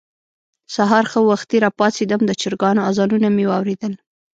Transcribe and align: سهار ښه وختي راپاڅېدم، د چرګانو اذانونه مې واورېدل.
سهار 0.75 1.05
ښه 1.11 1.19
وختي 1.29 1.57
راپاڅېدم، 1.65 2.21
د 2.25 2.31
چرګانو 2.41 2.85
اذانونه 2.89 3.27
مې 3.35 3.45
واورېدل. 3.47 3.93